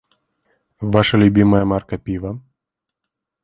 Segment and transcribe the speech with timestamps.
[0.95, 2.31] Ваша любімае марка піва?